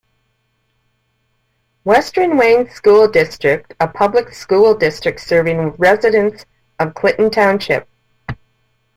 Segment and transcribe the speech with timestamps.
[1.83, 6.43] Western Wayne School District a public school district serving residents
[6.79, 7.87] of Clinton Township.